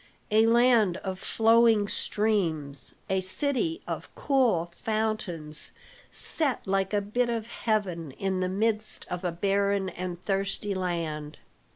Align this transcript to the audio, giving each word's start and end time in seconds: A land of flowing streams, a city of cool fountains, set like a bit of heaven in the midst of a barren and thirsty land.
A 0.31 0.47
land 0.47 0.97
of 1.03 1.19
flowing 1.19 1.87
streams, 1.87 2.95
a 3.07 3.21
city 3.21 3.83
of 3.87 4.09
cool 4.15 4.71
fountains, 4.75 5.73
set 6.09 6.65
like 6.65 6.91
a 6.91 7.01
bit 7.01 7.29
of 7.29 7.45
heaven 7.45 8.09
in 8.13 8.39
the 8.39 8.49
midst 8.49 9.05
of 9.11 9.23
a 9.23 9.31
barren 9.31 9.89
and 9.89 10.19
thirsty 10.19 10.73
land. 10.73 11.37